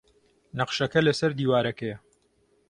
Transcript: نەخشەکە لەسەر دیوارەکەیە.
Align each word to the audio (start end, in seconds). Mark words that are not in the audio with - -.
نەخشەکە 0.57 0.99
لەسەر 1.07 1.31
دیوارەکەیە. 1.39 1.97